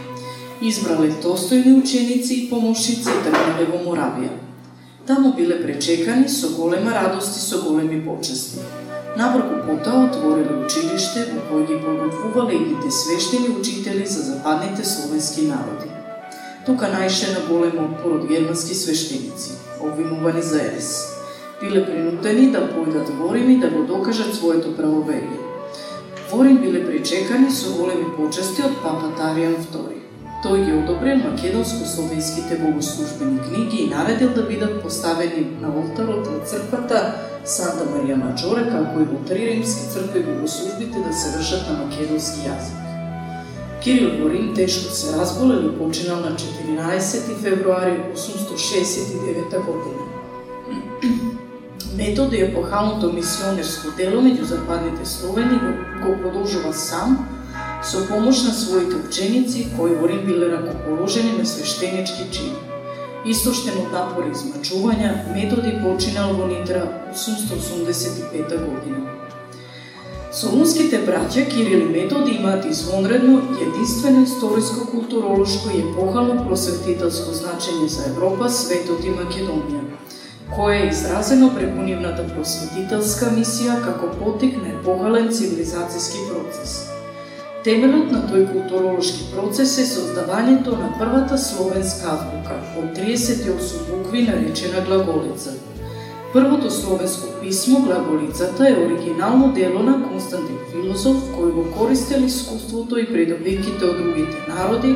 Избрале 0.67 1.13
достојни 1.23 1.77
ученици 1.79 2.33
и 2.33 2.49
помошници 2.49 3.15
и 3.15 3.23
тргнале 3.29 3.69
во 3.71 3.79
Моравија. 3.85 4.33
Таму 5.07 5.31
биле 5.39 5.61
пречекани 5.63 6.27
со 6.27 6.51
голема 6.57 6.91
радост 6.99 7.39
и 7.39 7.45
со 7.47 7.63
големи 7.63 8.03
почести. 8.03 8.86
Набрку 9.17 9.55
потоа 9.65 10.03
отвориле 10.05 10.55
училиште 10.61 11.23
во 11.31 11.39
кој 11.47 11.63
ги 11.69 11.75
подготвувале 11.81 12.53
идните 12.53 12.91
свештени 12.93 13.49
учители 13.49 14.05
за 14.05 14.21
западните 14.27 14.85
словенски 14.85 15.47
народи. 15.47 15.89
Тука 16.67 16.91
најше 16.91 17.31
на 17.33 17.41
голем 17.47 17.79
отпор 17.85 18.19
од 18.19 18.27
германски 18.29 18.77
свештеници, 18.77 19.57
обвинувани 19.81 20.43
за 20.51 20.61
ерес. 20.67 20.91
Биле 21.61 21.81
принудени 21.89 22.51
да 22.53 22.61
појдат 22.69 23.09
во 23.17 23.33
Рим 23.33 23.49
и 23.55 23.57
да 23.57 23.73
го 23.73 23.87
докажат 23.89 24.35
своето 24.35 24.77
правоверие. 24.77 25.41
Во 26.29 26.43
Рим 26.45 26.61
биле 26.61 26.85
причекани 26.85 27.49
со 27.49 27.73
големи 27.73 28.13
почести 28.19 28.69
од 28.69 28.77
папа 28.83 29.15
Таријан 29.17 29.57
II. 29.65 29.96
Тој 30.43 30.65
ги 30.65 30.73
одобрил 30.77 31.17
македонско-словенските 31.17 32.59
богослужбени 32.61 33.39
книги 33.39 33.77
и 33.83 33.89
наредил 33.89 34.33
да 34.33 34.43
бидат 34.43 34.83
поставени 34.83 35.47
на 35.61 35.67
олтарот 35.67 36.29
на 36.29 36.39
црквата 36.45 36.99
Санта 37.43 37.87
Марија 37.89 38.19
Маджоре, 38.21 38.67
како 38.69 39.01
и 39.01 39.07
во 39.09 39.17
три 39.25 39.47
римски 39.49 39.87
цркви 39.93 40.21
богослужбите 40.27 41.01
да 41.01 41.13
се 41.13 41.31
вршат 41.37 41.63
на 41.69 41.77
македонски 41.79 42.45
јазик. 42.45 42.83
Кирил 43.81 44.13
во 44.19 44.29
Рим 44.29 44.53
тешко 44.53 44.93
се 44.93 45.15
разболел 45.17 45.65
и 45.65 45.77
починал 45.79 46.19
на 46.19 46.35
14 46.35 47.41
февруари 47.41 47.97
869 48.13 49.65
година. 49.65 50.05
Метод 51.97 52.37
е 52.37 52.41
епохалното 52.41 53.13
мисионерско 53.13 53.87
дело 53.97 54.21
меѓу 54.21 54.43
западните 54.43 55.05
словени 55.05 55.57
го, 55.57 55.73
го 56.05 56.17
продолжува 56.21 56.73
сам, 56.73 57.17
со 57.83 58.07
помош 58.07 58.43
на 58.43 58.53
своите 58.53 58.95
ученици, 58.95 59.67
кои 59.77 59.95
во 59.95 60.07
Рим 60.07 60.25
биле 60.25 60.49
ракоположени 60.51 61.37
на 61.37 61.45
свештенички 61.45 62.25
чин, 62.31 62.55
Истоштен 63.27 63.75
од 63.81 63.91
напори 63.91 64.31
измачувања, 64.31 65.09
методи 65.33 65.73
починал 65.83 66.35
во 66.37 66.47
Нитра 66.47 66.83
885 67.11 68.53
година. 68.63 69.17
Солунските 70.31 70.99
браќа 71.03 71.43
Кирил 71.49 71.81
и 71.81 71.91
Методи 71.91 72.35
имаат 72.37 72.65
извонредно 72.65 73.41
и 73.57 73.63
единствено 73.63 74.23
историско-културолошко 74.23 75.71
и 75.73 75.81
епохално 75.81 76.45
просветителско 76.47 77.35
значење 77.35 77.87
за 77.87 78.09
Европа, 78.11 78.49
светот 78.49 79.03
и 79.03 79.15
Македонија, 79.15 79.81
кое 80.55 80.75
е 80.77 80.89
изразено 80.89 81.49
преку 81.55 81.83
нивната 81.83 82.27
просветителска 82.35 83.31
мисија 83.35 83.81
како 83.83 84.11
потик 84.19 84.61
на 84.61 84.75
епохален 84.75 85.33
цивилизацијски 85.33 86.29
процес. 86.29 86.77
Темелот 87.67 88.13
на 88.15 88.21
тој 88.23 88.45
културолошки 88.47 89.25
процес 89.33 89.73
е 89.81 89.83
создавањето 89.89 90.77
на 90.79 90.85
првата 90.95 91.35
словенска 91.35 92.13
азбука 92.13 92.55
од 92.79 92.93
38 92.95 93.89
букви 93.89 94.21
наречена 94.23 94.85
глаголица. 94.87 95.57
Првото 96.31 96.71
словенско 96.71 97.27
писмо, 97.41 97.81
глаголицата, 97.83 98.69
е 98.69 98.77
оригинално 98.85 99.51
дело 99.51 99.83
на 99.83 99.97
Константин 100.07 100.61
Филозоф, 100.71 101.19
кој 101.35 101.51
го 101.57 101.65
користел 101.75 102.23
искуството 102.23 103.01
и 103.03 103.09
предобиките 103.11 103.83
од 103.83 103.99
другите 103.99 104.47
народи, 104.47 104.95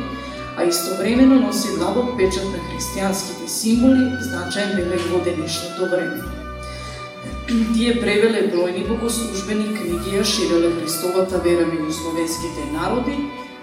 а 0.56 0.64
истовремено 0.64 1.42
носи 1.44 1.76
длабок 1.76 2.16
печат 2.16 2.48
на 2.56 2.62
христијанските 2.70 3.52
символи, 3.52 4.16
значаен 4.30 4.78
белег 4.80 5.04
во 5.12 5.20
денешното 5.20 5.90
време. 5.92 6.41
Тие 7.52 7.98
превеле 8.00 8.46
бројни 8.48 8.82
богослужбени 8.86 9.66
книги, 9.76 10.14
ја 10.16 10.22
ширеле 10.24 10.70
Христовата 10.78 11.36
вера 11.44 11.66
меѓу 11.68 11.90
словенските 11.92 12.64
народи, 12.72 13.16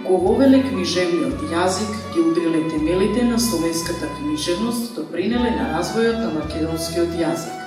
го 0.06 0.20
вовеле 0.26 0.60
книжевниот 0.62 1.42
јазик, 1.50 1.96
ги 2.14 2.22
удриле 2.22 2.62
темелите 2.70 3.24
на 3.26 3.40
словенската 3.42 4.12
книжевност, 4.20 4.94
допринеле 4.94 5.56
на 5.56 5.72
развојот 5.72 6.22
на 6.22 6.30
македонскиот 6.36 7.18
јазик. 7.18 7.58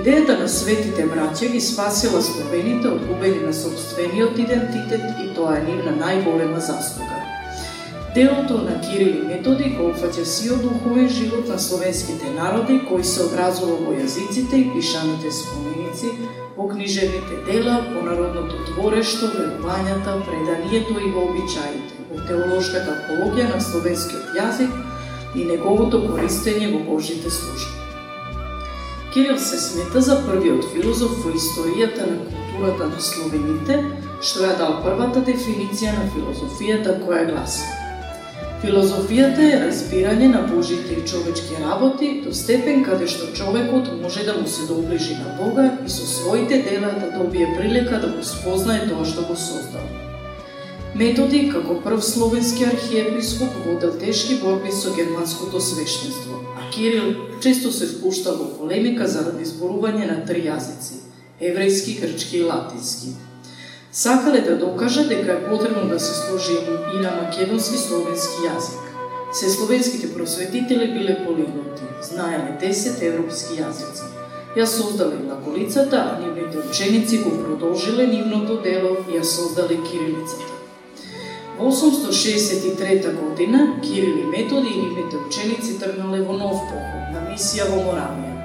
Идејата 0.00 0.34
на 0.40 0.50
светите 0.50 1.06
браќа 1.14 1.52
ги 1.54 1.62
спасила 1.62 2.24
словените 2.26 2.90
од 2.96 3.06
губење 3.06 3.46
на 3.46 3.54
собствениот 3.54 4.42
идентитет 4.48 5.22
и 5.22 5.30
тоа 5.38 5.60
е 5.60 5.64
нивна 5.70 5.94
најголема 6.02 6.58
заслуга. 6.58 7.25
Делото 8.16 8.58
на 8.58 8.80
Кирил 8.80 9.16
и 9.16 9.26
Методи 9.28 9.66
го 9.76 9.90
опфаќа 9.90 10.22
сиот 10.24 10.62
духовен 10.64 11.08
живот 11.12 11.50
на 11.52 11.58
словенските 11.60 12.30
народи, 12.32 12.78
кој 12.88 13.04
се 13.04 13.26
образува 13.26 13.76
во 13.82 13.92
јазиците 13.92 14.56
и 14.56 14.70
пишаните 14.72 15.32
споменици, 15.38 16.14
во 16.56 16.64
книжевните 16.70 17.42
дела, 17.44 17.76
во 17.90 18.06
народното 18.08 18.62
творешто, 18.70 19.28
верувањата, 19.36 20.16
преданието 20.30 20.96
и 20.96 21.12
во 21.12 21.26
обичаите, 21.28 22.00
во 22.08 22.24
теолошката 22.24 22.96
апологија 22.96 23.52
на 23.52 23.60
словенскиот 23.68 24.32
јазик 24.40 24.72
и 25.36 25.44
неговото 25.52 26.00
користење 26.08 26.72
во 26.72 26.84
Божите 26.88 27.28
служби. 27.28 27.76
Кирил 29.12 29.36
се 29.36 29.60
смета 29.60 30.00
за 30.00 30.22
првиот 30.24 30.72
филозоф 30.72 31.20
во 31.20 31.36
историјата 31.36 32.08
на 32.08 32.22
културата 32.24 32.94
на 32.96 33.08
словените, 33.12 33.82
што 34.22 34.48
ја 34.48 34.56
дал 34.56 34.78
првата 34.80 35.20
дефиниција 35.20 35.98
на 36.00 36.14
филозофијата 36.14 37.02
која 37.04 37.28
гласи 37.34 37.84
Филозофијата 38.56 39.42
е 39.44 39.56
разбирање 39.60 40.30
на 40.32 40.38
Божите 40.48 40.94
и 40.96 41.02
човечки 41.08 41.58
работи 41.60 42.06
до 42.24 42.30
степен 42.32 42.78
каде 42.86 43.04
што 43.12 43.28
човекот 43.36 43.90
може 44.00 44.24
да 44.24 44.32
му 44.38 44.46
се 44.48 44.64
доближи 44.70 45.16
на 45.18 45.34
Бога 45.36 45.66
и 45.84 45.90
со 45.92 46.06
своите 46.08 46.62
дела 46.64 46.94
да 47.02 47.10
добие 47.18 47.50
прилика 47.58 48.00
да 48.00 48.08
го 48.14 48.24
спознае 48.24 48.88
тоа 48.88 49.04
што 49.04 49.26
го 49.28 49.36
создал. 49.36 49.84
Методи, 50.96 51.42
како 51.52 51.76
прв 51.84 52.00
словенски 52.00 52.64
архиепископ, 52.64 53.60
водел 53.66 53.92
тешки 54.00 54.40
борби 54.40 54.72
со 54.72 54.94
германското 54.96 55.60
свештенство, 55.60 56.40
а 56.56 56.70
Кирил 56.72 57.12
често 57.42 57.72
се 57.72 57.92
впуштал 57.92 58.40
во 58.40 58.48
полемика 58.56 59.04
заради 59.04 59.44
зборување 59.44 60.08
на 60.08 60.22
три 60.24 60.48
јазици– 60.48 61.04
еврејски, 61.44 62.00
грчки 62.00 62.38
и 62.40 62.48
латински– 62.48 63.12
Сакале 63.92 64.40
да 64.40 64.58
докаже 64.58 65.08
дека 65.08 65.32
е 65.32 65.44
потребно 65.44 65.88
да 65.88 66.00
се 66.00 66.14
сложи 66.14 66.52
и 66.94 66.98
на 66.98 67.10
македонски 67.22 67.76
словенски 67.76 68.48
јазик. 68.48 68.82
Се 69.32 69.50
словенските 69.50 70.14
просветители 70.14 70.92
биле 70.92 71.24
полиглоти, 71.26 71.82
знаеле 72.02 72.58
10 72.60 73.02
европски 73.02 73.62
јазици. 73.62 74.04
Ја 74.56 74.64
создале 74.64 75.16
глаголицата, 75.24 75.96
а 75.96 76.20
нивните 76.20 76.58
ученици 76.58 77.18
го 77.18 77.30
продолжиле 77.30 78.06
нивното 78.06 78.60
дело 78.62 78.96
и 79.08 79.18
ја 79.18 79.22
создале 79.22 79.76
кирилицата. 79.84 80.52
Во 81.58 81.70
863 81.70 83.14
година 83.16 83.80
Кирил 83.82 84.16
и 84.18 84.24
Методи 84.24 84.68
и 84.68 84.80
нивните 84.80 85.16
ученици 85.16 85.78
тргнале 85.80 86.20
во 86.22 86.36
нов 86.36 86.60
поход 86.68 87.12
на 87.12 87.20
мисија 87.30 87.68
во 87.72 87.80
Моравија. 87.80 88.35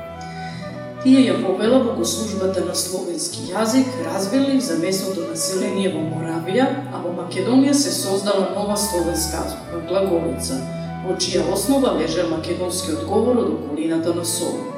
Тие 1.03 1.21
ја 1.25 1.39
повела 1.41 1.79
богослужбата 1.81 2.61
на 2.61 2.75
словенски 2.77 3.47
јазик, 3.49 3.87
развили 4.05 4.59
за 4.61 4.75
местното 4.77 5.23
население 5.31 5.89
во 5.89 6.03
Моравија, 6.05 6.67
а 6.93 7.01
во 7.01 7.13
Македонија 7.17 7.73
се 7.73 7.93
создала 7.95 8.51
нова 8.53 8.75
словенска 8.77 9.39
азбука, 9.47 9.79
глаголица, 9.89 10.59
во 11.07 11.15
чија 11.17 11.47
основа 11.55 11.95
лежа 11.97 12.27
македонскиот 12.29 13.07
говор 13.09 13.41
од 13.41 13.49
околината 13.55 14.13
на 14.13 14.25
Солун. 14.25 14.69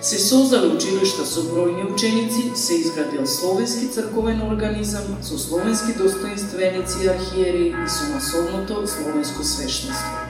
Се 0.00 0.22
создали 0.24 0.72
училишта 0.72 1.28
со 1.28 1.44
бројни 1.52 1.84
ученици, 1.92 2.56
се 2.56 2.80
изградил 2.80 3.26
словенски 3.26 3.92
црковен 3.92 4.40
организам 4.48 5.20
со 5.20 5.36
словенски 5.38 5.92
достоинственици 5.92 7.04
и 7.04 7.12
архиери 7.18 7.68
и 7.68 7.88
со 7.98 8.08
масовното 8.14 8.86
словенско 8.88 9.44
свешенство. 9.44 10.29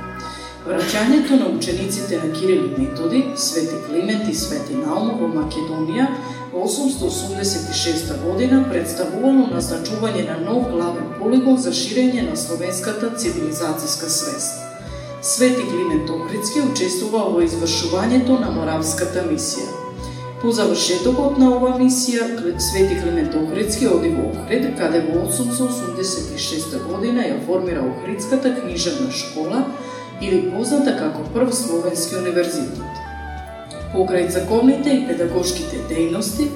Враќањето 0.61 1.38
на 1.40 1.46
учениците 1.57 2.18
на 2.20 2.33
Кирил 2.33 2.64
и 2.64 2.81
Методи, 2.81 3.25
Свети 3.37 3.77
Климент 3.87 4.29
и 4.29 4.35
Свети 4.35 4.75
Наум 4.77 5.14
во 5.16 5.29
Македонија 5.33 6.05
во 6.53 6.66
886 6.68 8.11
година 8.25 8.59
представувало 8.68 9.46
назначување 9.55 10.27
на 10.27 10.37
нов 10.44 10.68
главен 10.68 11.07
полигон 11.18 11.57
за 11.57 11.73
ширење 11.73 12.27
на 12.29 12.37
словенската 12.37 13.09
цивилизацијска 13.16 14.12
свест. 14.18 14.61
Свети 15.23 15.64
Климент 15.70 16.11
Охридски 16.11 16.61
учествувал 16.68 17.33
во 17.38 17.40
извршувањето 17.46 18.37
на 18.40 18.53
Моравската 18.53 19.25
мисија. 19.33 19.68
По 20.42 20.53
завршетокот 20.53 21.38
на 21.40 21.55
оваа 21.57 21.79
мисија, 21.81 22.29
Свети 22.61 23.01
Климент 23.01 23.35
Охридски 23.35 23.88
оди 23.88 24.12
во 24.12 24.29
Охрид, 24.29 24.68
каде 24.77 25.01
во 25.09 25.25
886 25.25 26.77
година 26.85 27.25
ја 27.25 27.40
формира 27.46 27.81
Охридската 27.81 28.55
книжевна 28.61 29.09
школа, 29.11 29.64
или 30.20 30.50
позната 30.50 30.96
како 30.98 31.24
прв 31.35 31.52
словенски 31.54 32.16
универзитет. 32.16 32.83
Покрај 33.94 34.28
црковните 34.30 34.90
и 34.94 35.06
педагошките 35.06 35.80
дејности, 35.90 36.48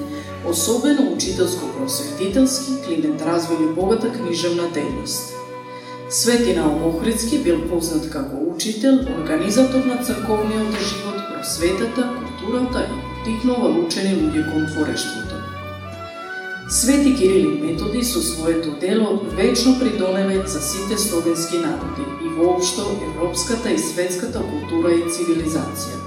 особено 0.47 1.11
учителско-просветителски, 1.15 2.85
Климент 2.85 3.21
развили 3.21 3.73
богата 3.75 4.11
книжевна 4.11 4.69
дејност. 4.75 5.33
Светина 6.09 6.61
Наум 6.61 6.83
Охридски 6.95 7.37
бил 7.43 7.63
познат 7.69 8.09
како 8.13 8.37
учител, 8.53 8.99
организатор 9.17 9.85
на 9.85 9.97
црковниот 9.97 10.77
живот, 10.79 11.17
просветата, 11.33 12.09
културата 12.17 12.85
и 12.85 12.97
потикнува 13.07 13.69
учени 13.69 14.13
луѓе 14.21 14.43
кон 14.51 14.67
творештвото. 14.69 15.24
Свети 16.69 17.15
Кирил 17.15 17.49
и 17.51 17.61
Методи 17.61 18.03
со 18.03 18.21
своето 18.21 18.71
дело 18.79 19.21
вечно 19.37 19.79
придонеле 19.79 20.47
за 20.47 20.61
сите 20.61 20.97
словенски 20.97 21.57
народи 21.57 22.01
и 22.25 22.27
воопшто 22.27 22.81
европската 23.03 23.71
и 23.71 23.77
светската 23.77 24.39
култура 24.39 24.93
и 24.93 25.03
цивилизација. 25.05 25.97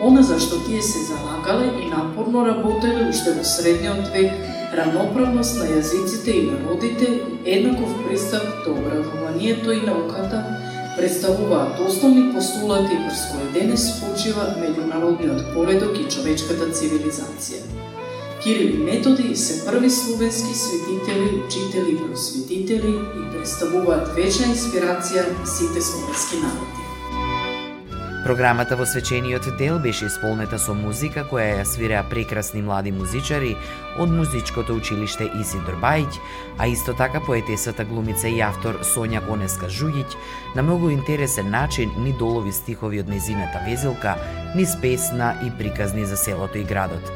Она 0.00 0.22
зашто 0.22 0.60
тие 0.66 0.82
се 0.82 0.98
залагале 1.08 1.72
и 1.82 1.88
напорно 1.88 2.44
работеле 2.46 3.08
уште 3.08 3.32
во 3.32 3.44
средниот 3.44 4.12
век, 4.12 4.30
равноправност 4.76 5.56
на 5.56 5.64
јазиците 5.64 6.36
и 6.36 6.46
народите, 6.50 7.22
еднаков 7.44 7.88
пристап 8.04 8.44
до 8.64 8.76
образованието 8.76 9.72
и 9.72 9.80
науката, 9.80 10.44
представуваат 10.98 11.80
основни 11.88 12.34
постулати 12.34 12.94
врз 13.08 13.20
кои 13.32 13.52
денес 13.56 13.88
почива 14.00 14.52
меѓународниот 14.60 15.54
поредок 15.54 15.96
и 15.96 16.08
човечката 16.12 16.68
цивилизација. 16.76 17.77
Кирил 18.42 18.74
и 18.74 18.78
Методи 18.78 19.36
се 19.36 19.66
први 19.66 19.90
словенски 19.90 20.54
светители, 20.54 21.42
учители 21.46 21.90
и 21.90 21.96
просветители 21.96 22.94
и 22.94 23.22
представуваат 23.32 24.14
вечна 24.14 24.52
инспирација 24.54 25.24
на 25.32 25.46
сите 25.46 25.82
словенски 25.82 26.38
народи. 26.44 26.84
Програмата 28.24 28.76
во 28.76 28.86
свечениот 28.86 29.56
дел 29.58 29.78
беше 29.78 30.06
исполнета 30.06 30.58
со 30.58 30.74
музика 30.74 31.24
која 31.26 31.58
ја 31.58 31.64
свиреа 31.64 32.04
прекрасни 32.10 32.62
млади 32.62 32.92
музичари 32.92 33.56
од 33.98 34.10
музичкото 34.10 34.76
училиште 34.76 35.30
Исидор 35.40 35.78
Бајќ, 35.82 36.20
а 36.58 36.66
исто 36.66 36.94
така 36.94 37.20
поетесата 37.24 37.84
глумица 37.84 38.28
и 38.28 38.40
автор 38.40 38.78
Сонја 38.84 39.24
Конеска 39.26 39.66
Жуѓиќ 39.66 40.14
на 40.54 40.62
многу 40.62 40.90
интересен 40.90 41.50
начин 41.50 41.90
ни 41.98 42.12
долови 42.12 42.52
стихови 42.52 43.00
од 43.00 43.08
незината 43.08 43.64
везелка, 43.66 44.14
ни 44.54 44.66
песна 44.82 45.34
и 45.46 45.50
приказни 45.58 46.04
за 46.04 46.16
селото 46.16 46.58
и 46.58 46.64
градот. 46.64 47.12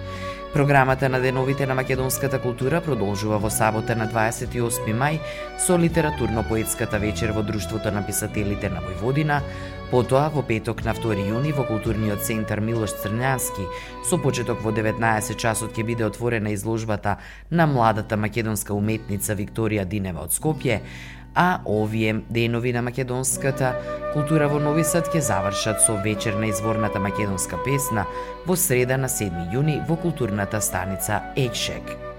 Програмата 0.53 1.09
на 1.09 1.21
Деновите 1.21 1.67
на 1.67 1.75
македонската 1.75 2.39
култура 2.39 2.81
продолжува 2.85 3.39
во 3.41 3.49
сабота 3.49 3.95
на 3.97 4.05
28 4.05 4.93
мај 4.93 5.17
со 5.57 5.79
литературно-поетската 5.81 7.01
вечер 7.01 7.33
во 7.33 7.41
Друштвото 7.43 7.89
на 7.91 8.03
писателите 8.05 8.69
на 8.69 8.83
Војводина, 8.85 9.41
потоа 9.91 10.29
во 10.29 10.43
петок 10.45 10.85
на 10.85 10.93
2 10.93 11.17
јуни 11.25 11.55
во 11.57 11.65
културниот 11.65 12.21
центар 12.21 12.61
Милош 12.61 12.93
Црњански 13.01 13.65
со 14.05 14.21
почеток 14.21 14.61
во 14.61 14.77
19 14.77 15.41
часот 15.41 15.73
ќе 15.73 15.87
биде 15.89 16.05
отворена 16.05 16.53
изложбата 16.53 17.17
на 17.51 17.67
младата 17.67 18.21
македонска 18.21 18.75
уметница 18.75 19.33
Викторија 19.33 19.89
Динева 19.89 20.29
од 20.29 20.37
Скопје, 20.37 20.83
а 21.35 21.61
овие 21.67 22.21
денови 22.31 22.73
на 22.73 22.83
македонската 22.83 23.75
култура 24.13 24.49
во 24.49 24.61
Нови 24.61 24.85
Сад 24.85 25.09
ќе 25.09 25.25
завршат 25.25 25.81
со 25.81 25.97
вечер 26.05 26.37
на 26.37 26.53
изворната 26.53 27.01
македонска 27.01 27.57
песна 27.65 28.07
во 28.47 28.57
среда 28.57 28.97
на 28.97 29.09
7 29.09 29.53
јуни 29.55 29.81
во 29.89 29.97
културната 29.97 30.61
станица 30.61 31.23
Екшек. 31.37 32.12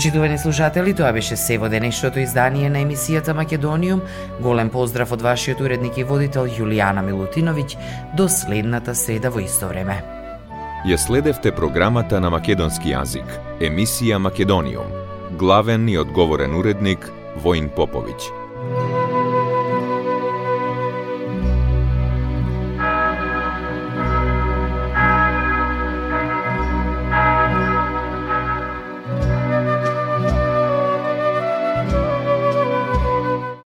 Почитувани 0.00 0.38
слушатели, 0.38 0.94
тоа 0.96 1.12
беше 1.12 1.36
се 1.36 1.58
во 1.60 1.68
денешното 1.68 2.22
издание 2.22 2.70
на 2.72 2.80
емисијата 2.80 3.34
Македониум. 3.36 4.00
Голем 4.40 4.70
поздрав 4.72 5.12
од 5.12 5.20
вашиот 5.20 5.60
уредник 5.60 5.98
и 6.00 6.06
водител 6.08 6.48
Јулијана 6.48 7.04
Милутиновиќ 7.04 7.76
до 8.16 8.24
следната 8.24 8.96
среда 8.96 9.28
во 9.28 9.44
исто 9.44 9.68
време. 9.68 10.00
Ја 10.88 10.96
следевте 10.96 11.52
програмата 11.52 12.16
на 12.16 12.32
македонски 12.32 12.96
јазик, 12.96 13.28
емисија 13.60 14.16
Македониум. 14.16 14.88
Главен 15.36 15.88
и 15.88 16.00
одговорен 16.00 16.56
уредник 16.56 17.10
Воин 17.36 17.68
Поповиќ. 17.68 18.39